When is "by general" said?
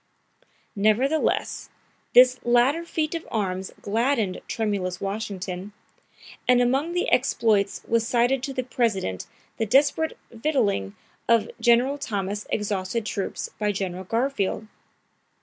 13.59-14.03